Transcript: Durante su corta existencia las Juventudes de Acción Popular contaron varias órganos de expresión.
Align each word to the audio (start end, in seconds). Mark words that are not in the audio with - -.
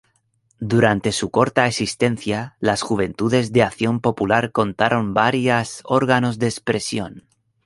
Durante 0.71 1.11
su 1.11 1.29
corta 1.29 1.67
existencia 1.67 2.57
las 2.59 2.81
Juventudes 2.81 3.51
de 3.53 3.61
Acción 3.61 3.99
Popular 3.99 4.51
contaron 4.51 5.13
varias 5.13 5.81
órganos 5.83 6.39
de 6.39 6.47
expresión. 6.47 7.27